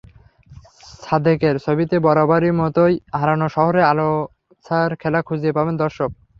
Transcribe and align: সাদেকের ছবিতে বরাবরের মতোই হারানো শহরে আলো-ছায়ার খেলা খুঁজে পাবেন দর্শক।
সাদেকের 1.01 1.55
ছবিতে 1.65 1.95
বরাবরের 2.05 2.53
মতোই 2.55 2.95
হারানো 3.13 3.47
শহরে 3.49 3.81
আলো-ছায়ার 3.91 4.91
খেলা 5.01 5.19
খুঁজে 5.27 5.49
পাবেন 5.57 5.75
দর্শক। 5.83 6.09